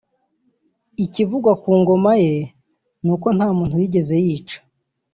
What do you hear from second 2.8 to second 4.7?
n’uko nta muntu yigeze yica